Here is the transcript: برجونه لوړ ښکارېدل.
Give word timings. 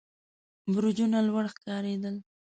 برجونه 0.73 1.19
لوړ 1.27 1.45
ښکارېدل. 1.53 2.15